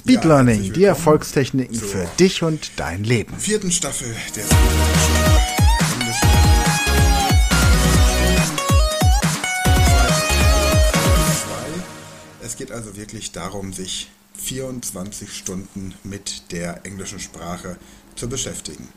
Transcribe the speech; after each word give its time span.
Speed 0.00 0.24
ja, 0.24 0.28
Learning, 0.28 0.72
die 0.72 0.84
Erfolgstechniken 0.84 1.76
für 1.76 2.08
dich 2.18 2.42
und 2.42 2.70
dein 2.76 3.04
Leben. 3.04 3.36
Vierten 3.38 3.70
Staffel 3.70 4.08
der 4.34 4.44
Es 12.42 12.56
geht 12.56 12.72
also 12.72 12.96
wirklich 12.96 13.32
darum, 13.32 13.74
sich 13.74 14.10
24 14.38 15.30
Stunden 15.30 15.92
mit 16.02 16.50
der 16.50 16.86
englischen 16.86 17.20
Sprache 17.20 17.76
zu 18.16 18.26
beschäftigen. 18.26 18.88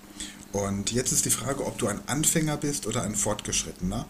Und 0.53 0.93
jetzt 0.93 1.11
ist 1.11 1.25
die 1.25 1.31
Frage, 1.31 1.65
ob 1.65 1.77
du 1.79 1.87
ein 1.87 1.99
Anfänger 2.07 2.55
bist 2.55 2.87
oder 2.87 3.03
ein 3.03 3.15
Fortgeschrittener. 3.15 4.05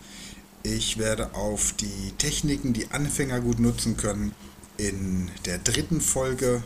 Ich 0.62 1.00
werde 1.00 1.34
auf 1.34 1.74
die 1.74 2.12
Techniken, 2.20 2.74
die 2.74 2.92
Anfänger 2.92 3.40
gut 3.40 3.60
nutzen 3.60 3.98
können, 3.98 4.34
in 4.78 5.30
der 5.46 5.58
dritten 5.58 6.02
Folge 6.02 6.64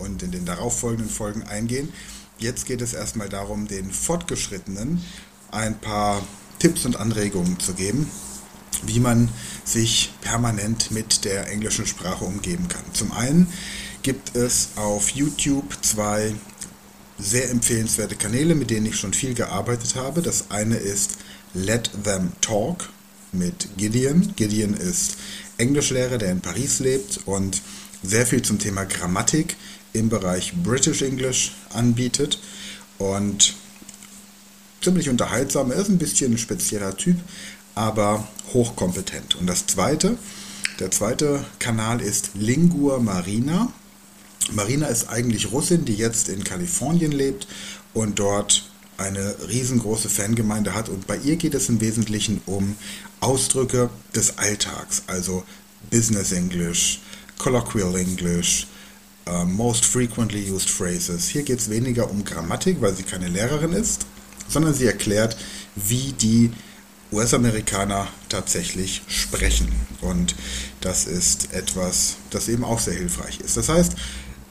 und 0.00 0.22
in 0.22 0.30
den 0.30 0.44
darauffolgenden 0.44 1.10
Folgen 1.10 1.42
eingehen. 1.42 1.92
Jetzt 2.38 2.66
geht 2.66 2.80
es 2.80 2.94
erstmal 2.94 3.28
darum, 3.28 3.68
den 3.68 3.90
Fortgeschrittenen 3.90 5.04
ein 5.50 5.78
paar 5.78 6.22
Tipps 6.58 6.84
und 6.84 6.96
Anregungen 6.96 7.58
zu 7.60 7.74
geben, 7.74 8.10
wie 8.84 9.00
man 9.00 9.28
sich 9.64 10.12
permanent 10.20 10.90
mit 10.90 11.24
der 11.24 11.48
englischen 11.48 11.86
Sprache 11.86 12.24
umgeben 12.24 12.68
kann. 12.68 12.82
Zum 12.92 13.12
einen 13.12 13.46
gibt 14.02 14.36
es 14.36 14.70
auf 14.76 15.10
YouTube 15.10 15.76
zwei 15.82 16.34
sehr 17.18 17.50
empfehlenswerte 17.50 18.16
Kanäle, 18.16 18.54
mit 18.54 18.70
denen 18.70 18.86
ich 18.86 18.96
schon 18.96 19.12
viel 19.12 19.34
gearbeitet 19.34 19.94
habe. 19.94 20.22
Das 20.22 20.50
eine 20.50 20.76
ist 20.76 21.18
Let 21.52 21.90
Them 22.04 22.32
Talk 22.40 22.88
mit 23.32 23.76
Gideon. 23.76 24.34
Gideon 24.36 24.74
ist 24.74 25.16
Englischlehrer, 25.58 26.18
der 26.18 26.32
in 26.32 26.40
Paris 26.40 26.78
lebt 26.78 27.20
und 27.26 27.60
sehr 28.02 28.26
viel 28.26 28.42
zum 28.42 28.58
Thema 28.58 28.84
Grammatik 28.84 29.56
im 29.92 30.08
Bereich 30.08 30.52
British 30.62 31.02
English 31.02 31.52
anbietet 31.72 32.40
und 32.98 33.54
ziemlich 34.82 35.08
unterhaltsam. 35.08 35.70
Er 35.70 35.78
ist 35.78 35.88
ein 35.88 35.98
bisschen 35.98 36.32
ein 36.32 36.38
spezieller 36.38 36.96
Typ, 36.96 37.16
aber 37.74 38.26
hochkompetent. 38.52 39.36
Und 39.36 39.46
das 39.46 39.66
zweite, 39.66 40.16
der 40.78 40.90
zweite 40.90 41.44
Kanal 41.58 42.00
ist 42.00 42.30
Lingua 42.34 42.98
Marina. 42.98 43.72
Marina 44.52 44.86
ist 44.86 45.08
eigentlich 45.08 45.52
Russin, 45.52 45.84
die 45.84 45.94
jetzt 45.94 46.28
in 46.28 46.44
Kalifornien 46.44 47.12
lebt 47.12 47.46
und 47.94 48.18
dort 48.18 48.68
eine 48.96 49.34
riesengroße 49.48 50.08
Fangemeinde 50.08 50.74
hat. 50.74 50.88
Und 50.88 51.06
bei 51.06 51.16
ihr 51.16 51.36
geht 51.36 51.54
es 51.54 51.68
im 51.68 51.80
Wesentlichen 51.80 52.40
um 52.46 52.76
Ausdrücke 53.20 53.90
des 54.14 54.38
Alltags, 54.38 55.02
also 55.06 55.44
Business 55.90 56.32
English, 56.32 57.00
Colloquial 57.38 57.96
English, 57.96 58.66
uh, 59.30 59.44
Most 59.44 59.84
Frequently 59.84 60.50
Used 60.50 60.68
Phrases. 60.68 61.28
Hier 61.28 61.42
geht 61.42 61.60
es 61.60 61.70
weniger 61.70 62.10
um 62.10 62.24
Grammatik, 62.24 62.80
weil 62.80 62.94
sie 62.94 63.04
keine 63.04 63.28
Lehrerin 63.28 63.72
ist, 63.72 64.06
sondern 64.48 64.74
sie 64.74 64.86
erklärt, 64.86 65.36
wie 65.76 66.12
die 66.12 66.50
US-Amerikaner 67.12 68.08
tatsächlich 68.28 69.02
sprechen. 69.08 69.68
Und 70.00 70.34
das 70.80 71.06
ist 71.06 71.52
etwas, 71.52 72.16
das 72.30 72.48
eben 72.48 72.64
auch 72.64 72.78
sehr 72.78 72.94
hilfreich 72.94 73.40
ist. 73.40 73.56
Das 73.56 73.68
heißt, 73.68 73.96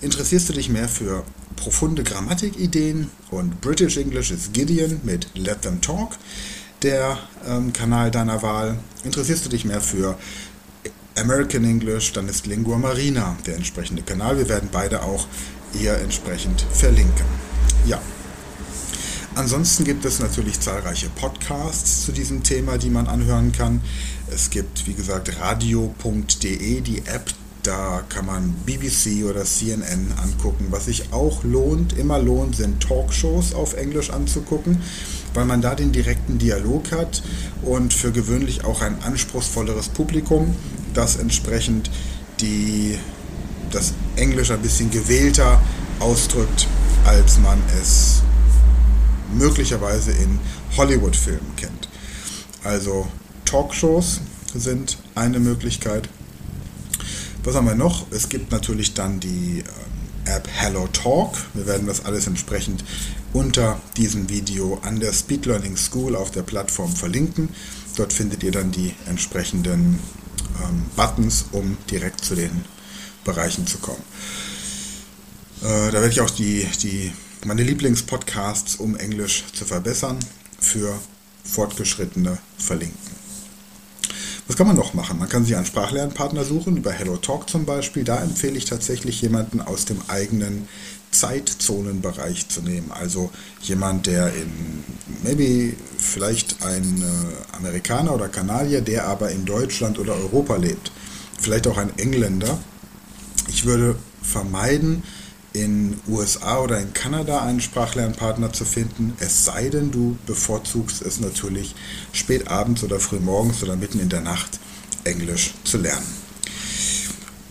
Interessierst 0.02 0.48
du 0.48 0.54
dich 0.54 0.70
mehr 0.70 0.88
für 0.88 1.24
profunde 1.58 2.04
Grammatikideen 2.04 3.10
und 3.32 3.60
British 3.60 3.98
English 3.98 4.32
ist 4.32 4.54
Gideon 4.54 5.02
mit 5.04 5.28
Let 5.36 5.64
Them 5.64 5.82
Talk, 5.82 6.12
der 6.84 7.18
ähm, 7.46 7.74
Kanal 7.74 8.10
deiner 8.10 8.42
Wahl. 8.42 8.80
Interessierst 9.04 9.46
du 9.46 9.50
dich 9.50 9.66
mehr 9.66 9.82
für 9.82 10.18
American 11.20 11.66
English, 11.66 12.14
dann 12.14 12.28
ist 12.30 12.48
Lingua 12.48 12.78
Marina 12.78 13.38
der 13.46 13.56
entsprechende 13.56 14.02
Kanal. 14.02 14.38
Wir 14.38 14.50
werden 14.50 14.70
beide 14.72 15.04
auch 15.04 15.28
hier 15.74 15.96
entsprechend 15.96 16.66
verlinken. 16.72 17.26
Ja. 17.86 18.02
Ansonsten 19.36 19.84
gibt 19.84 20.06
es 20.06 20.20
natürlich 20.20 20.60
zahlreiche 20.60 21.10
Podcasts 21.10 22.06
zu 22.06 22.12
diesem 22.12 22.44
Thema, 22.44 22.78
die 22.78 22.90
man 22.90 23.08
anhören 23.08 23.52
kann. 23.52 23.82
Es 24.34 24.50
gibt, 24.50 24.88
wie 24.88 24.94
gesagt, 24.94 25.40
radio.de, 25.40 26.82
die 26.82 26.98
App, 27.00 27.32
da 27.64 28.04
kann 28.10 28.26
man 28.26 28.54
BBC 28.66 29.26
oder 29.30 29.44
CNN 29.44 30.14
angucken. 30.22 30.68
Was 30.72 30.86
sich 30.86 31.12
auch 31.12 31.44
lohnt, 31.44 31.98
immer 31.98 32.20
lohnt, 32.20 32.56
sind 32.56 32.82
Talkshows 32.82 33.54
auf 33.54 33.76
Englisch 33.76 34.10
anzugucken, 34.10 34.82
weil 35.34 35.46
man 35.46 35.62
da 35.62 35.76
den 35.76 35.92
direkten 35.92 36.38
Dialog 36.38 36.92
hat 36.92 37.22
und 37.62 37.94
für 37.94 38.12
gewöhnlich 38.12 38.64
auch 38.64 38.82
ein 38.82 39.02
anspruchsvolleres 39.04 39.90
Publikum, 39.90 40.56
das 41.00 41.16
entsprechend 41.16 41.90
die, 42.42 42.98
das 43.72 43.94
Englisch 44.18 44.52
ein 44.52 44.62
bisschen 44.62 44.92
gewählter 44.92 45.62
ausdrückt, 46.02 46.68
als 47.06 47.40
man 47.40 47.58
es 47.82 48.22
möglicherweise 49.34 50.12
in 50.12 50.40
Hollywood-Filmen 50.76 51.56
kennt. 51.56 51.88
Also 52.66 53.08
Talkshows 53.46 54.20
sind 54.54 54.98
eine 55.16 55.40
Möglichkeit. 55.40 56.10
Was 57.46 57.56
haben 57.56 57.68
wir 57.68 57.76
noch? 57.76 58.06
Es 58.12 58.28
gibt 58.28 58.52
natürlich 58.52 58.94
dann 58.94 59.22
die 59.22 59.60
ähm, 59.60 60.34
App 60.36 60.50
Hello 60.52 60.88
Talk. 60.88 61.38
Wir 61.54 61.66
werden 61.66 61.88
das 61.88 62.04
alles 62.04 62.28
entsprechend 62.28 62.84
unter 63.32 63.80
diesem 63.96 64.28
Video 64.28 64.80
an 64.84 65.00
der 65.00 65.14
Speed 65.14 65.46
Learning 65.46 65.78
School 65.78 66.18
auf 66.18 66.32
der 66.32 66.42
Plattform 66.42 66.94
verlinken. 66.94 67.48
Dort 67.96 68.12
findet 68.12 68.44
ihr 68.44 68.52
dann 68.52 68.72
die 68.72 68.94
entsprechenden 69.08 70.00
ähm, 70.64 70.86
Buttons, 70.96 71.46
um 71.52 71.78
direkt 71.90 72.24
zu 72.24 72.36
den 72.36 72.66
Bereichen 73.24 73.68
zu 73.68 73.78
kommen. 73.80 74.04
Äh, 75.62 75.92
da 75.92 75.94
werde 75.94 76.10
ich 76.10 76.22
auch 76.22 76.30
die, 76.30 76.68
die, 76.82 77.12
meine 77.46 77.64
Lieblingspodcasts, 77.64 78.76
um 78.76 78.96
Englisch 78.96 79.46
zu 79.54 79.66
verbessern, 79.66 80.18
für 80.60 80.94
Fortgeschrittene 81.44 82.38
verlinken. 82.58 83.20
Was 84.48 84.58
kann 84.58 84.66
man 84.66 84.76
noch 84.76 84.96
machen? 84.96 85.20
Man 85.20 85.30
kann 85.30 85.46
sich 85.46 85.56
einen 85.56 85.68
Sprachlernpartner 85.68 86.44
suchen, 86.44 86.78
über 86.78 86.92
HelloTalk 86.92 87.48
zum 87.48 87.66
Beispiel. 87.66 88.04
Da 88.04 88.20
empfehle 88.20 88.58
ich 88.58 88.66
tatsächlich 88.66 89.22
jemanden 89.22 89.62
aus 89.62 89.86
dem 89.86 90.02
eigenen 90.08 90.68
Zeitzonenbereich 91.12 92.50
zu 92.50 92.62
nehmen. 92.62 92.92
Also 92.92 93.30
jemand, 93.62 94.08
der 94.08 94.34
in, 94.34 94.52
maybe 95.24 95.76
vielleicht 95.98 96.64
ein 96.64 97.02
äh, 97.02 97.56
Amerikaner 97.56 98.14
oder 98.14 98.30
Kanadier, 98.30 98.82
der 98.82 99.08
aber 99.08 99.32
in 99.32 99.46
Deutschland 99.46 100.00
oder 100.00 100.16
Europa 100.16 100.56
lebt. 100.56 100.92
Vielleicht 101.40 101.68
auch 101.68 101.78
ein 101.78 101.98
Engländer. 101.98 102.60
Ich 103.48 103.66
würde 103.66 103.96
vermeiden, 104.22 105.04
in 105.54 106.00
USA 106.08 106.60
oder 106.60 106.80
in 106.80 106.94
Kanada 106.94 107.42
einen 107.42 107.60
Sprachlernpartner 107.60 108.54
zu 108.54 108.66
finden, 108.66 109.14
es 109.20 109.46
sei 109.46 109.70
denn, 109.70 109.92
du 109.92 110.18
bevorzugst 110.28 111.02
es 111.02 111.20
natürlich 111.20 111.76
spät 112.14 112.48
abends 112.50 112.84
oder 112.84 113.00
früh 113.00 113.20
morgens 113.20 113.64
oder 113.64 113.76
mitten 113.76 114.00
in 114.00 114.10
der 114.10 114.22
Nacht 114.22 114.60
Englisch 115.04 115.54
zu 115.64 115.78
lernen. 115.78 116.06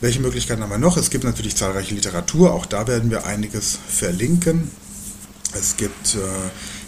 Welche 0.00 0.20
Möglichkeiten 0.20 0.62
haben 0.62 0.70
wir 0.70 0.78
noch? 0.78 0.96
Es 0.96 1.10
gibt 1.10 1.24
natürlich 1.24 1.56
zahlreiche 1.56 1.94
Literatur, 1.94 2.52
auch 2.52 2.66
da 2.66 2.86
werden 2.86 3.10
wir 3.10 3.26
einiges 3.26 3.78
verlinken. 3.88 4.70
Es 5.54 5.76
gibt 5.76 6.14
äh, 6.14 6.18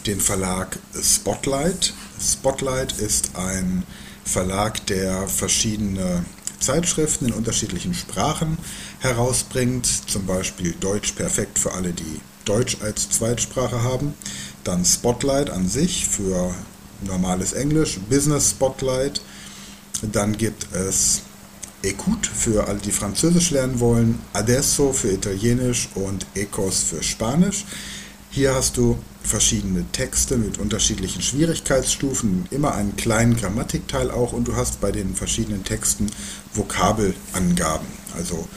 den 0.07 0.21
Verlag 0.21 0.79
Spotlight. 1.01 1.93
Spotlight 2.21 2.93
ist 2.99 3.31
ein 3.35 3.85
Verlag, 4.25 4.87
der 4.87 5.27
verschiedene 5.29 6.25
Zeitschriften 6.61 7.27
in 7.27 7.33
unterschiedlichen 7.33 7.95
Sprachen 7.95 8.59
herausbringt, 9.01 9.87
zum 10.09 10.27
Beispiel 10.27 10.75
Deutsch 10.79 11.13
perfekt 11.13 11.59
für 11.59 11.73
alle, 11.73 11.93
die 11.93 12.21
Deutsch 12.45 12.79
als 12.83 13.09
Zweitsprache 13.11 13.83
haben, 13.83 14.15
dann 14.65 14.85
Spotlight 14.85 15.51
an 15.51 15.69
sich 15.69 16.07
für 16.07 16.55
normales 17.03 17.53
Englisch, 17.53 17.99
Business 18.09 18.51
Spotlight, 18.51 19.21
dann 20.03 20.37
gibt 20.37 20.67
es 20.75 21.23
Écoute 21.83 22.29
für 22.29 22.67
alle, 22.69 22.79
die 22.79 22.93
Französisch 22.93 23.51
lernen 23.51 23.81
wollen, 23.81 24.19
Adesso 24.35 24.93
für 24.93 25.11
Italienisch 25.13 25.89
und 25.95 26.27
Ecos 26.35 26.83
für 26.83 27.03
Spanisch. 27.03 27.65
Hier 28.33 28.55
hast 28.55 28.77
du 28.77 28.97
verschiedene 29.25 29.85
Texte 29.91 30.37
mit 30.37 30.59
unterschiedlichen 30.59 31.21
Schwierigkeitsstufen, 31.21 32.47
immer 32.53 32.77
einen 32.77 32.95
kleinen 32.95 33.37
Grammatikteil 33.37 34.09
auch 34.13 34.33
und 34.33 34.47
du 34.47 34.55
hast 34.55 34.81
bei 34.81 34.93
den 34.93 35.17
verschiedenen 35.17 35.65
Texten 35.65 36.07
Vokabelangaben. 36.55 37.89
Also 38.17 38.49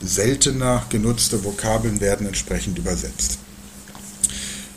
seltener 0.00 0.86
genutzte 0.90 1.42
Vokabeln 1.42 2.00
werden 2.00 2.24
entsprechend 2.24 2.78
übersetzt. 2.78 3.38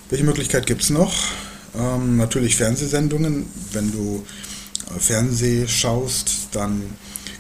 Welche 0.10 0.24
Möglichkeit 0.24 0.66
gibt 0.66 0.82
es 0.82 0.90
noch? 0.90 1.14
Ähm, 1.78 2.18
natürlich 2.18 2.56
Fernsehsendungen. 2.56 3.46
Wenn 3.72 3.92
du 3.92 4.26
äh, 4.96 5.00
Fernseh 5.00 5.68
schaust, 5.68 6.48
dann 6.54 6.82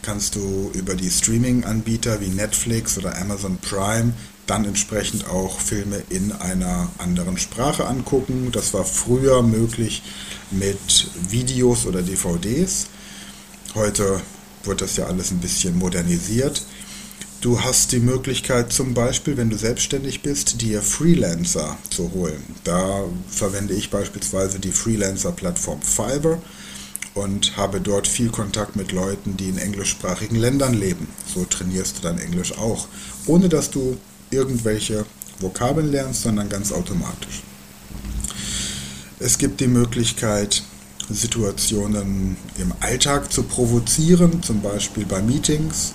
kannst 0.03 0.35
du 0.35 0.69
über 0.75 0.93
die 0.93 1.09
Streaming-Anbieter 1.09 2.21
wie 2.21 2.29
Netflix 2.29 2.99
oder 2.99 3.17
Amazon 3.17 3.57
Prime 3.57 4.13
dann 4.49 4.65
entsprechend 4.65 5.27
auch 5.27 5.59
Filme 5.59 6.01
in 6.09 6.31
einer 6.31 6.89
anderen 6.97 7.37
Sprache 7.37 7.85
angucken. 7.85 8.49
Das 8.51 8.73
war 8.73 8.83
früher 8.83 9.43
möglich 9.43 10.01
mit 10.49 11.09
Videos 11.29 11.85
oder 11.85 12.01
DVDs. 12.01 12.87
Heute 13.75 14.21
wird 14.63 14.81
das 14.81 14.97
ja 14.97 15.05
alles 15.05 15.31
ein 15.31 15.39
bisschen 15.39 15.77
modernisiert. 15.77 16.65
Du 17.41 17.61
hast 17.61 17.93
die 17.93 17.99
Möglichkeit 17.99 18.73
zum 18.73 18.93
Beispiel, 18.93 19.37
wenn 19.37 19.49
du 19.49 19.57
selbstständig 19.57 20.21
bist, 20.23 20.61
dir 20.61 20.81
Freelancer 20.81 21.77
zu 21.89 22.11
holen. 22.11 22.43
Da 22.65 23.05
verwende 23.29 23.73
ich 23.73 23.89
beispielsweise 23.89 24.59
die 24.59 24.73
Freelancer-Plattform 24.73 25.81
Fiverr 25.81 26.41
und 27.13 27.55
habe 27.55 27.79
dort 27.79 28.07
viel 28.07 28.29
Kontakt 28.29 28.75
mit 28.75 28.91
Leuten, 28.91 29.37
die 29.37 29.49
in 29.49 29.57
englischsprachigen 29.57 30.35
Ländern 30.35 30.73
leben. 30.73 31.07
So 31.33 31.45
trainierst 31.45 31.99
du 31.99 32.01
dein 32.01 32.19
Englisch 32.19 32.57
auch, 32.57 32.87
ohne 33.25 33.47
dass 33.47 33.71
du 33.71 33.97
irgendwelche 34.31 35.05
Vokabeln 35.39 35.91
lernst, 35.91 36.23
sondern 36.23 36.49
ganz 36.49 36.71
automatisch. 36.71 37.43
Es 39.19 39.37
gibt 39.37 39.59
die 39.59 39.67
Möglichkeit, 39.67 40.63
Situationen 41.09 42.37
im 42.57 42.73
Alltag 42.79 43.31
zu 43.33 43.43
provozieren, 43.43 44.43
zum 44.43 44.61
Beispiel 44.61 45.05
bei 45.05 45.21
Meetings 45.21 45.93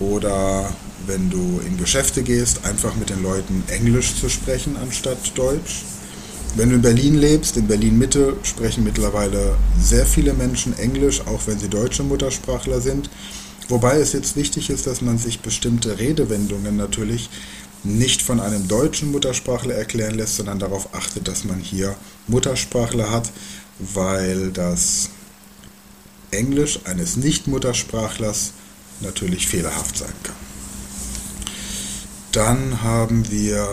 oder 0.00 0.72
wenn 1.06 1.30
du 1.30 1.60
in 1.66 1.78
Geschäfte 1.78 2.22
gehst, 2.22 2.64
einfach 2.64 2.94
mit 2.96 3.10
den 3.10 3.22
Leuten 3.22 3.62
Englisch 3.68 4.14
zu 4.16 4.28
sprechen 4.28 4.76
anstatt 4.76 5.18
Deutsch. 5.36 5.84
Wenn 6.56 6.70
du 6.70 6.76
in 6.76 6.82
Berlin 6.82 7.16
lebst, 7.16 7.56
in 7.56 7.68
Berlin 7.68 7.96
Mitte, 7.96 8.36
sprechen 8.42 8.82
mittlerweile 8.82 9.56
sehr 9.80 10.04
viele 10.04 10.34
Menschen 10.34 10.76
Englisch, 10.78 11.20
auch 11.26 11.40
wenn 11.46 11.58
sie 11.58 11.68
deutsche 11.68 12.02
Muttersprachler 12.02 12.80
sind. 12.80 13.08
Wobei 13.68 13.98
es 13.98 14.12
jetzt 14.12 14.34
wichtig 14.34 14.68
ist, 14.68 14.88
dass 14.88 15.00
man 15.00 15.16
sich 15.16 15.40
bestimmte 15.40 15.98
Redewendungen 16.00 16.76
natürlich 16.76 17.30
nicht 17.82 18.22
von 18.22 18.40
einem 18.40 18.68
deutschen 18.68 19.10
Muttersprachler 19.10 19.74
erklären 19.74 20.14
lässt, 20.14 20.36
sondern 20.36 20.58
darauf 20.58 20.94
achtet, 20.94 21.28
dass 21.28 21.44
man 21.44 21.58
hier 21.58 21.96
Muttersprachler 22.26 23.10
hat, 23.10 23.30
weil 23.78 24.50
das 24.50 25.10
Englisch 26.30 26.80
eines 26.84 27.16
Nicht-Muttersprachlers 27.16 28.52
natürlich 29.00 29.46
fehlerhaft 29.46 29.96
sein 29.96 30.12
kann. 30.22 30.36
Dann 32.32 32.82
haben 32.82 33.30
wir 33.30 33.66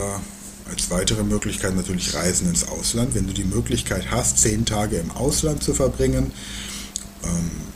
als 0.69 0.89
weitere 0.89 1.23
Möglichkeit 1.23 1.75
natürlich 1.75 2.13
Reisen 2.13 2.49
ins 2.49 2.67
Ausland. 2.67 3.13
Wenn 3.13 3.27
du 3.27 3.33
die 3.33 3.43
Möglichkeit 3.43 4.09
hast, 4.11 4.39
zehn 4.39 4.65
Tage 4.65 4.97
im 4.97 5.11
Ausland 5.11 5.63
zu 5.63 5.73
verbringen, 5.73 6.31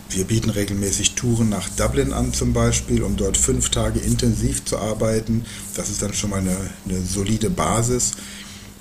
wir 0.09 0.25
bieten 0.25 0.49
regelmäßig 0.49 1.15
Touren 1.15 1.49
nach 1.49 1.69
Dublin 1.69 2.13
an 2.13 2.33
zum 2.33 2.53
Beispiel, 2.53 3.03
um 3.03 3.15
dort 3.15 3.37
fünf 3.37 3.69
Tage 3.69 3.99
intensiv 3.99 4.65
zu 4.65 4.77
arbeiten. 4.77 5.45
Das 5.75 5.89
ist 5.89 6.01
dann 6.01 6.13
schon 6.13 6.31
mal 6.31 6.39
eine, 6.39 6.57
eine 6.85 7.01
solide 7.01 7.49
Basis. 7.49 8.13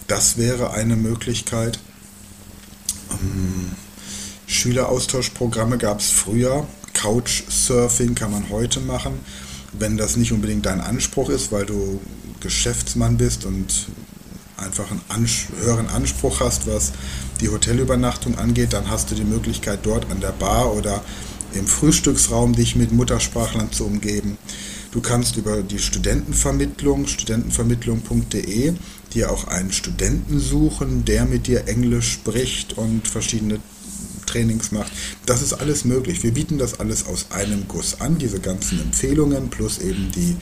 Das 0.06 0.38
wäre 0.38 0.72
eine 0.72 0.96
Möglichkeit. 0.96 1.78
Ähm, 3.12 3.70
Schüleraustauschprogramme 4.46 5.78
gab 5.78 6.00
es 6.00 6.10
früher. 6.10 6.66
Couchsurfing 6.94 8.14
kann 8.14 8.32
man 8.32 8.50
heute 8.50 8.80
machen, 8.80 9.20
wenn 9.72 9.96
das 9.96 10.16
nicht 10.16 10.32
unbedingt 10.32 10.66
dein 10.66 10.80
Anspruch 10.80 11.30
ist, 11.30 11.52
weil 11.52 11.64
du 11.64 12.00
Geschäftsmann 12.40 13.16
bist 13.16 13.44
und 13.44 13.86
einfach 14.60 14.90
einen 14.90 15.00
Ans 15.08 15.46
höheren 15.60 15.88
Anspruch 15.88 16.40
hast, 16.40 16.66
was 16.66 16.92
die 17.40 17.48
Hotelübernachtung 17.48 18.38
angeht, 18.38 18.72
dann 18.72 18.90
hast 18.90 19.10
du 19.10 19.14
die 19.14 19.24
Möglichkeit 19.24 19.80
dort 19.82 20.10
an 20.10 20.20
der 20.20 20.32
Bar 20.32 20.74
oder 20.74 21.02
im 21.54 21.66
Frühstücksraum 21.66 22.54
dich 22.54 22.76
mit 22.76 22.92
Muttersprachlern 22.92 23.72
zu 23.72 23.86
umgeben. 23.86 24.38
Du 24.92 25.00
kannst 25.00 25.36
über 25.36 25.62
die 25.62 25.78
Studentenvermittlung, 25.78 27.06
studentenvermittlung.de, 27.06 28.74
dir 29.14 29.30
auch 29.30 29.46
einen 29.46 29.72
Studenten 29.72 30.40
suchen, 30.40 31.04
der 31.04 31.26
mit 31.26 31.46
dir 31.46 31.68
Englisch 31.68 32.12
spricht 32.12 32.76
und 32.76 33.06
verschiedene 33.06 33.60
Trainings 34.26 34.72
macht. 34.72 34.92
Das 35.26 35.42
ist 35.42 35.54
alles 35.54 35.84
möglich. 35.84 36.22
Wir 36.22 36.32
bieten 36.32 36.58
das 36.58 36.78
alles 36.80 37.06
aus 37.06 37.26
einem 37.30 37.66
Guss 37.68 38.00
an, 38.00 38.18
diese 38.18 38.40
ganzen 38.40 38.80
Empfehlungen 38.80 39.50
plus 39.50 39.78
eben 39.78 40.10
die, 40.12 40.36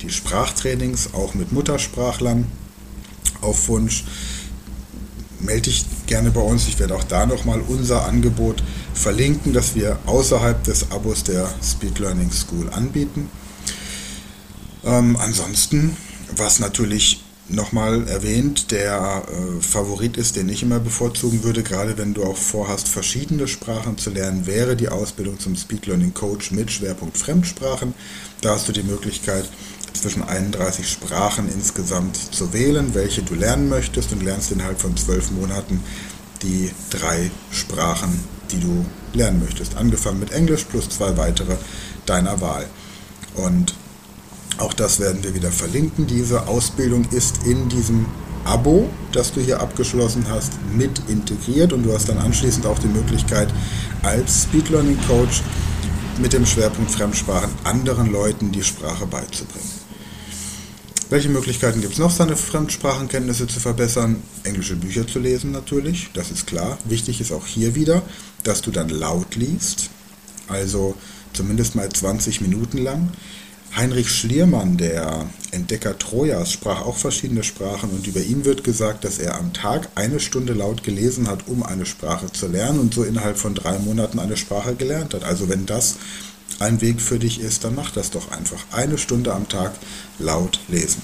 die 0.00 0.10
Sprachtrainings, 0.10 1.14
auch 1.14 1.34
mit 1.34 1.52
Muttersprachlern 1.52 2.46
auf 3.42 3.68
Wunsch. 3.68 4.04
Melde 5.40 5.62
dich 5.62 5.84
gerne 6.06 6.30
bei 6.30 6.40
uns. 6.40 6.68
Ich 6.68 6.78
werde 6.78 6.94
auch 6.94 7.04
da 7.04 7.26
nochmal 7.26 7.60
unser 7.66 8.04
Angebot 8.06 8.62
verlinken, 8.94 9.52
das 9.52 9.74
wir 9.74 9.98
außerhalb 10.06 10.62
des 10.64 10.90
Abos 10.90 11.24
der 11.24 11.52
Speed 11.62 11.98
Learning 11.98 12.30
School 12.30 12.70
anbieten. 12.70 13.28
Ähm, 14.84 15.16
ansonsten, 15.16 15.96
was 16.36 16.60
natürlich 16.60 17.24
nochmal 17.48 18.08
erwähnt, 18.08 18.70
der 18.70 19.24
äh, 19.28 19.60
Favorit 19.60 20.16
ist, 20.16 20.36
den 20.36 20.48
ich 20.48 20.62
immer 20.62 20.80
bevorzugen 20.80 21.42
würde, 21.42 21.62
gerade 21.62 21.98
wenn 21.98 22.14
du 22.14 22.24
auch 22.24 22.36
vorhast, 22.36 22.88
verschiedene 22.88 23.48
Sprachen 23.48 23.98
zu 23.98 24.10
lernen, 24.10 24.46
wäre 24.46 24.76
die 24.76 24.88
Ausbildung 24.88 25.38
zum 25.38 25.56
Speed 25.56 25.86
Learning 25.86 26.14
Coach 26.14 26.50
mit 26.50 26.70
Schwerpunkt 26.70 27.18
Fremdsprachen. 27.18 27.94
Da 28.40 28.54
hast 28.54 28.68
du 28.68 28.72
die 28.72 28.82
Möglichkeit, 28.82 29.48
zwischen 30.02 30.24
31 30.24 30.88
Sprachen 30.88 31.48
insgesamt 31.48 32.16
zu 32.16 32.52
wählen, 32.52 32.92
welche 32.94 33.22
du 33.22 33.34
lernen 33.34 33.68
möchtest 33.68 34.12
und 34.12 34.22
lernst 34.22 34.50
innerhalb 34.50 34.80
von 34.80 34.96
zwölf 34.96 35.30
Monaten 35.30 35.80
die 36.42 36.72
drei 36.90 37.30
Sprachen, 37.52 38.18
die 38.50 38.58
du 38.58 38.84
lernen 39.12 39.40
möchtest. 39.40 39.76
Angefangen 39.76 40.18
mit 40.18 40.32
Englisch 40.32 40.64
plus 40.64 40.88
zwei 40.88 41.16
weitere 41.16 41.54
deiner 42.04 42.40
Wahl. 42.40 42.66
Und 43.36 43.74
auch 44.58 44.74
das 44.74 44.98
werden 44.98 45.22
wir 45.22 45.34
wieder 45.34 45.52
verlinken. 45.52 46.08
Diese 46.08 46.48
Ausbildung 46.48 47.06
ist 47.12 47.46
in 47.46 47.68
diesem 47.68 48.06
Abo, 48.44 48.90
das 49.12 49.32
du 49.32 49.40
hier 49.40 49.60
abgeschlossen 49.60 50.26
hast, 50.28 50.52
mit 50.76 51.00
integriert 51.08 51.72
und 51.72 51.84
du 51.84 51.94
hast 51.94 52.08
dann 52.08 52.18
anschließend 52.18 52.66
auch 52.66 52.78
die 52.80 52.88
Möglichkeit, 52.88 53.48
als 54.02 54.42
Speed 54.42 54.68
Learning 54.70 54.98
Coach 55.06 55.42
mit 56.20 56.32
dem 56.32 56.44
Schwerpunkt 56.44 56.90
Fremdsprachen 56.90 57.50
anderen 57.62 58.10
Leuten 58.10 58.50
die 58.50 58.64
Sprache 58.64 59.06
beizubringen. 59.06 59.81
Welche 61.12 61.28
Möglichkeiten 61.28 61.82
gibt 61.82 61.92
es 61.92 61.98
noch, 61.98 62.10
seine 62.10 62.38
Fremdsprachenkenntnisse 62.38 63.46
zu 63.46 63.60
verbessern? 63.60 64.22
Englische 64.44 64.76
Bücher 64.76 65.06
zu 65.06 65.18
lesen 65.18 65.52
natürlich, 65.52 66.08
das 66.14 66.30
ist 66.30 66.46
klar. 66.46 66.78
Wichtig 66.86 67.20
ist 67.20 67.32
auch 67.32 67.46
hier 67.46 67.74
wieder, 67.74 68.00
dass 68.44 68.62
du 68.62 68.70
dann 68.70 68.88
laut 68.88 69.36
liest, 69.36 69.90
also 70.48 70.94
zumindest 71.34 71.74
mal 71.74 71.86
20 71.86 72.40
Minuten 72.40 72.78
lang. 72.78 73.10
Heinrich 73.76 74.08
Schliermann, 74.08 74.78
der 74.78 75.26
Entdecker 75.50 75.98
Trojas, 75.98 76.50
sprach 76.50 76.80
auch 76.80 76.96
verschiedene 76.96 77.42
Sprachen 77.42 77.90
und 77.90 78.06
über 78.06 78.20
ihn 78.20 78.46
wird 78.46 78.64
gesagt, 78.64 79.04
dass 79.04 79.18
er 79.18 79.38
am 79.38 79.52
Tag 79.52 79.90
eine 79.96 80.18
Stunde 80.18 80.54
laut 80.54 80.82
gelesen 80.82 81.28
hat, 81.28 81.46
um 81.46 81.62
eine 81.62 81.84
Sprache 81.84 82.32
zu 82.32 82.46
lernen 82.46 82.78
und 82.78 82.94
so 82.94 83.04
innerhalb 83.04 83.36
von 83.36 83.54
drei 83.54 83.78
Monaten 83.78 84.18
eine 84.18 84.38
Sprache 84.38 84.74
gelernt 84.76 85.12
hat. 85.12 85.24
Also 85.24 85.50
wenn 85.50 85.66
das 85.66 85.96
ein 86.60 86.80
Weg 86.80 87.00
für 87.00 87.18
dich 87.18 87.40
ist, 87.40 87.64
dann 87.64 87.74
mach 87.74 87.90
das 87.90 88.10
doch 88.10 88.30
einfach. 88.32 88.64
Eine 88.70 88.98
Stunde 88.98 89.32
am 89.32 89.48
Tag 89.48 89.72
laut 90.18 90.60
lesen. 90.68 91.02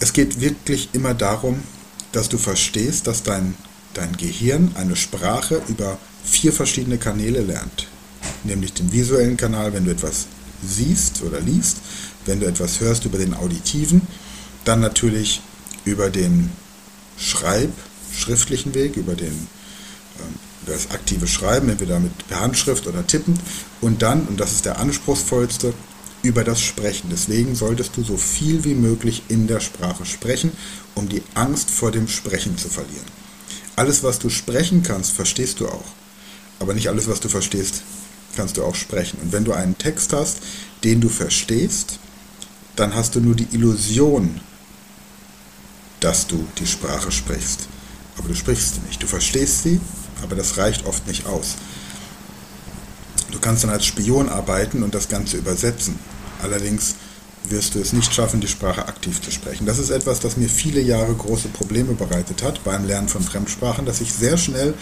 Es 0.00 0.12
geht 0.12 0.40
wirklich 0.40 0.90
immer 0.92 1.14
darum, 1.14 1.62
dass 2.12 2.28
du 2.28 2.38
verstehst, 2.38 3.06
dass 3.06 3.22
dein, 3.22 3.54
dein 3.94 4.16
Gehirn 4.16 4.72
eine 4.74 4.96
Sprache 4.96 5.62
über 5.68 5.98
vier 6.24 6.52
verschiedene 6.52 6.98
Kanäle 6.98 7.40
lernt. 7.40 7.86
Nämlich 8.44 8.72
den 8.72 8.92
visuellen 8.92 9.36
Kanal, 9.36 9.72
wenn 9.72 9.84
du 9.84 9.90
etwas 9.90 10.26
siehst 10.66 11.22
oder 11.22 11.40
liest, 11.40 11.78
wenn 12.24 12.40
du 12.40 12.46
etwas 12.46 12.80
hörst 12.80 13.04
über 13.04 13.18
den 13.18 13.34
auditiven, 13.34 14.02
dann 14.64 14.80
natürlich 14.80 15.40
über 15.84 16.10
den 16.10 16.50
Schreib, 17.18 17.70
schriftlichen 18.12 18.74
Weg, 18.74 18.96
über 18.96 19.14
den 19.14 19.28
ähm, 19.32 20.34
das 20.66 20.90
aktive 20.90 21.26
Schreiben, 21.26 21.68
entweder 21.68 22.00
mit 22.00 22.12
Handschrift 22.30 22.86
oder 22.86 23.06
tippend 23.06 23.40
und 23.80 24.02
dann, 24.02 24.26
und 24.26 24.40
das 24.40 24.52
ist 24.52 24.64
der 24.64 24.78
anspruchsvollste, 24.78 25.72
über 26.22 26.44
das 26.44 26.60
Sprechen. 26.60 27.08
Deswegen 27.10 27.54
solltest 27.54 27.96
du 27.96 28.02
so 28.02 28.16
viel 28.16 28.64
wie 28.64 28.74
möglich 28.74 29.22
in 29.28 29.46
der 29.46 29.60
Sprache 29.60 30.04
sprechen, 30.04 30.52
um 30.94 31.08
die 31.08 31.22
Angst 31.34 31.70
vor 31.70 31.92
dem 31.92 32.08
Sprechen 32.08 32.58
zu 32.58 32.68
verlieren. 32.68 33.06
Alles, 33.76 34.02
was 34.02 34.18
du 34.18 34.28
sprechen 34.28 34.82
kannst, 34.82 35.12
verstehst 35.12 35.60
du 35.60 35.68
auch. 35.68 35.84
Aber 36.58 36.74
nicht 36.74 36.88
alles, 36.88 37.08
was 37.08 37.20
du 37.20 37.28
verstehst, 37.28 37.82
kannst 38.34 38.56
du 38.56 38.64
auch 38.64 38.74
sprechen. 38.74 39.18
Und 39.22 39.32
wenn 39.32 39.44
du 39.44 39.52
einen 39.52 39.78
Text 39.78 40.12
hast, 40.12 40.38
den 40.82 41.00
du 41.00 41.08
verstehst, 41.08 41.98
dann 42.74 42.94
hast 42.94 43.14
du 43.14 43.20
nur 43.20 43.34
die 43.34 43.48
Illusion, 43.52 44.40
dass 46.00 46.26
du 46.26 46.46
die 46.58 46.66
Sprache 46.66 47.12
sprichst. 47.12 47.68
Aber 48.18 48.28
du 48.28 48.34
sprichst 48.34 48.74
sie 48.74 48.80
nicht. 48.80 49.02
Du 49.02 49.06
verstehst 49.06 49.62
sie, 49.62 49.80
aber 50.22 50.36
das 50.36 50.56
reicht 50.56 50.86
oft 50.86 51.06
nicht 51.06 51.26
aus. 51.26 51.56
Du 53.30 53.38
kannst 53.38 53.64
dann 53.64 53.70
als 53.70 53.84
Spion 53.84 54.28
arbeiten 54.28 54.82
und 54.82 54.94
das 54.94 55.08
Ganze 55.08 55.36
übersetzen. 55.36 55.98
Allerdings 56.42 56.94
wirst 57.44 57.74
du 57.74 57.80
es 57.80 57.92
nicht 57.92 58.14
schaffen, 58.14 58.40
die 58.40 58.48
Sprache 58.48 58.86
aktiv 58.86 59.20
zu 59.20 59.30
sprechen. 59.30 59.66
Das 59.66 59.78
ist 59.78 59.90
etwas, 59.90 60.20
das 60.20 60.36
mir 60.36 60.48
viele 60.48 60.80
Jahre 60.80 61.14
große 61.14 61.48
Probleme 61.48 61.94
bereitet 61.94 62.42
hat 62.42 62.62
beim 62.64 62.86
Lernen 62.86 63.08
von 63.08 63.22
Fremdsprachen, 63.22 63.86
dass 63.86 64.00
ich 64.00 64.12
sehr 64.12 64.36
schnell 64.36 64.74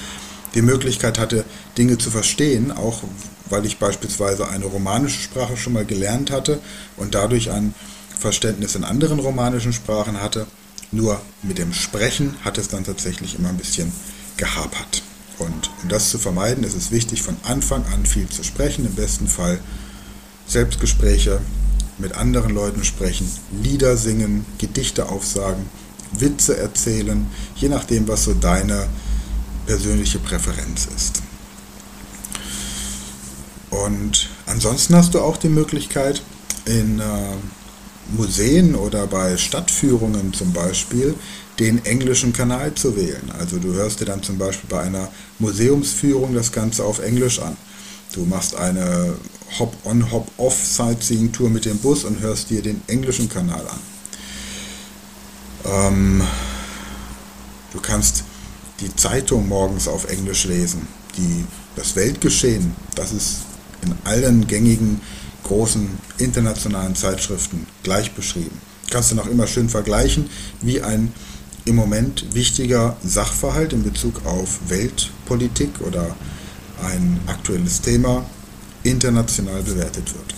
die 0.54 0.62
Möglichkeit 0.62 1.18
hatte, 1.18 1.44
Dinge 1.76 1.98
zu 1.98 2.10
verstehen, 2.10 2.70
auch 2.70 3.02
weil 3.50 3.66
ich 3.66 3.78
beispielsweise 3.78 4.48
eine 4.48 4.66
romanische 4.66 5.20
Sprache 5.20 5.56
schon 5.56 5.72
mal 5.72 5.84
gelernt 5.84 6.30
hatte 6.30 6.60
und 6.96 7.14
dadurch 7.14 7.50
ein 7.50 7.74
Verständnis 8.18 8.74
in 8.74 8.84
anderen 8.84 9.18
romanischen 9.18 9.72
Sprachen 9.72 10.22
hatte. 10.22 10.46
Nur 10.92 11.20
mit 11.42 11.58
dem 11.58 11.72
Sprechen 11.72 12.36
hat 12.44 12.56
es 12.56 12.68
dann 12.68 12.84
tatsächlich 12.84 13.38
immer 13.38 13.48
ein 13.48 13.58
bisschen 13.58 13.92
gehapert. 14.36 15.02
Und 15.38 15.70
um 15.82 15.88
das 15.88 16.10
zu 16.10 16.18
vermeiden, 16.18 16.64
ist 16.64 16.76
es 16.76 16.90
wichtig, 16.90 17.22
von 17.22 17.36
Anfang 17.42 17.84
an 17.92 18.06
viel 18.06 18.28
zu 18.28 18.44
sprechen, 18.44 18.86
im 18.86 18.94
besten 18.94 19.26
Fall 19.26 19.58
Selbstgespräche, 20.46 21.40
mit 21.98 22.14
anderen 22.14 22.54
Leuten 22.54 22.84
sprechen, 22.84 23.30
Lieder 23.62 23.96
singen, 23.96 24.44
Gedichte 24.58 25.08
aufsagen, 25.08 25.66
Witze 26.12 26.56
erzählen, 26.56 27.26
je 27.56 27.68
nachdem, 27.68 28.06
was 28.08 28.24
so 28.24 28.34
deine 28.34 28.88
persönliche 29.66 30.18
Präferenz 30.18 30.88
ist. 30.94 31.22
Und 33.70 34.28
ansonsten 34.46 34.94
hast 34.94 35.14
du 35.14 35.20
auch 35.20 35.36
die 35.36 35.48
Möglichkeit, 35.48 36.22
in 36.64 37.00
äh, 37.00 37.04
Museen 38.16 38.74
oder 38.74 39.06
bei 39.06 39.36
Stadtführungen 39.36 40.32
zum 40.32 40.52
Beispiel 40.52 41.14
den 41.58 41.84
englischen 41.84 42.32
Kanal 42.32 42.75
zu 42.75 42.96
wählen. 42.96 43.30
Also 43.38 43.58
du 43.58 43.73
hörst 43.75 44.00
dir 44.00 44.06
dann 44.06 44.23
zum 44.23 44.38
Beispiel 44.38 44.68
bei 44.68 44.80
einer 44.80 45.08
Museumsführung 45.38 46.34
das 46.34 46.50
Ganze 46.52 46.84
auf 46.84 46.99
Englisch 46.99 47.38
an. 47.40 47.56
Du 48.12 48.25
machst 48.25 48.54
eine 48.56 49.14
Hop-on, 49.58 50.11
Hop-off 50.11 50.54
Sightseeing-Tour 50.54 51.50
mit 51.50 51.64
dem 51.64 51.78
Bus 51.78 52.04
und 52.04 52.20
hörst 52.20 52.50
dir 52.50 52.62
den 52.62 52.80
englischen 52.87 53.28
Kanal 53.28 53.66
an. 53.66 53.80
Ähm, 55.64 56.23
du 57.73 57.80
kannst 57.80 58.25
die 58.80 58.94
Zeitung 58.94 59.49
morgens 59.49 59.88
auf 59.88 60.08
Englisch 60.08 60.44
lesen. 60.44 60.87
Die, 61.16 61.44
das 61.76 61.94
Weltgeschehen, 61.94 62.75
das 62.94 63.12
ist 63.12 63.38
in 63.82 63.94
allen 64.04 64.46
gängigen 64.46 65.00
großen 65.44 65.88
internationalen 66.18 66.96
Zeitschriften 66.96 67.66
gleich 67.82 68.12
beschrieben. 68.12 68.61
Kannst 68.90 69.11
du 69.11 69.14
noch 69.14 69.26
immer 69.26 69.46
schön 69.46 69.68
vergleichen, 69.68 70.28
wie 70.61 70.82
ein 70.82 71.12
im 71.64 71.76
Moment 71.76 72.35
wichtiger 72.35 72.97
Sachverhalt 73.02 73.73
in 73.73 73.83
Bezug 73.83 74.25
auf 74.26 74.61
Weltpolitik 74.68 75.80
oder 75.80 76.14
ein 76.83 77.21
aktuelles 77.26 77.80
Thema 77.80 78.26
international 78.83 79.62
bewertet 79.62 80.12
wird. 80.14 80.35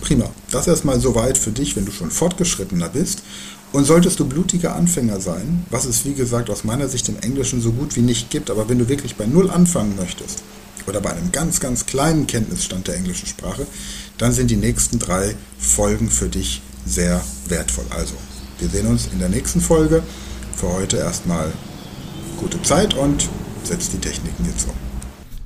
Prima. 0.00 0.30
Das 0.50 0.66
erstmal 0.66 1.00
soweit 1.00 1.38
für 1.38 1.50
dich, 1.50 1.76
wenn 1.76 1.84
du 1.84 1.92
schon 1.92 2.10
fortgeschrittener 2.10 2.88
bist. 2.88 3.22
Und 3.70 3.84
solltest 3.84 4.18
du 4.18 4.26
blutiger 4.26 4.74
Anfänger 4.74 5.20
sein, 5.20 5.66
was 5.68 5.84
es 5.84 6.06
wie 6.06 6.14
gesagt 6.14 6.48
aus 6.48 6.64
meiner 6.64 6.88
Sicht 6.88 7.08
im 7.10 7.18
Englischen 7.18 7.60
so 7.60 7.72
gut 7.72 7.96
wie 7.96 8.00
nicht 8.00 8.30
gibt, 8.30 8.50
aber 8.50 8.70
wenn 8.70 8.78
du 8.78 8.88
wirklich 8.88 9.16
bei 9.16 9.26
Null 9.26 9.50
anfangen 9.50 9.94
möchtest 9.96 10.42
oder 10.86 11.02
bei 11.02 11.10
einem 11.10 11.32
ganz, 11.32 11.60
ganz 11.60 11.84
kleinen 11.84 12.26
Kenntnisstand 12.26 12.88
der 12.88 12.96
englischen 12.96 13.26
Sprache, 13.26 13.66
dann 14.16 14.32
sind 14.32 14.50
die 14.50 14.56
nächsten 14.56 14.98
drei 14.98 15.34
Folgen 15.58 16.08
für 16.10 16.30
dich 16.30 16.62
sehr 16.86 17.22
wertvoll. 17.48 17.84
Also, 17.90 18.14
wir 18.58 18.68
sehen 18.68 18.86
uns 18.86 19.08
in 19.12 19.18
der 19.18 19.28
nächsten 19.28 19.60
Folge. 19.60 20.02
Für 20.56 20.72
heute 20.72 20.96
erstmal 20.96 21.52
gute 22.38 22.60
Zeit 22.62 22.94
und 22.94 23.28
setz 23.64 23.90
die 23.90 23.98
Techniken 23.98 24.44
jetzt 24.44 24.66
um. 24.68 24.74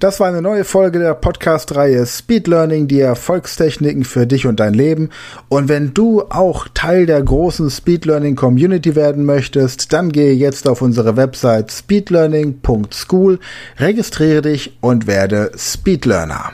Das 0.02 0.18
war 0.18 0.26
eine 0.26 0.42
neue 0.42 0.64
Folge 0.64 0.98
der 0.98 1.14
Podcast-Reihe 1.14 2.04
Speed 2.06 2.48
Learning, 2.48 2.88
die 2.88 2.98
Erfolgstechniken 2.98 4.04
für 4.04 4.26
dich 4.26 4.48
und 4.48 4.58
dein 4.58 4.74
Leben. 4.74 5.10
Und 5.48 5.68
wenn 5.68 5.94
du 5.94 6.22
auch 6.22 6.66
Teil 6.74 7.06
der 7.06 7.22
großen 7.22 7.70
Speed 7.70 8.06
Learning 8.06 8.34
Community 8.34 8.96
werden 8.96 9.24
möchtest, 9.24 9.92
dann 9.92 10.10
gehe 10.10 10.32
jetzt 10.32 10.66
auf 10.66 10.82
unsere 10.82 11.16
Website 11.16 11.70
speedlearning.school, 11.70 13.38
registriere 13.78 14.42
dich 14.42 14.76
und 14.80 15.06
werde 15.06 15.52
Speed 15.56 16.04
Learner. 16.04 16.50